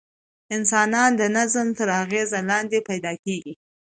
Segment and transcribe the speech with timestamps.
[0.55, 3.53] انسانان د نظم تر اغېز لاندې پیدا کېږي.